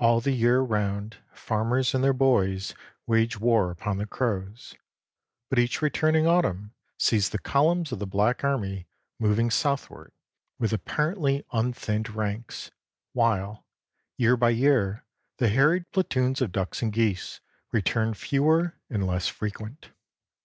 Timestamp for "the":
0.20-0.32, 3.96-4.04, 7.30-7.38, 8.00-8.08, 15.38-15.46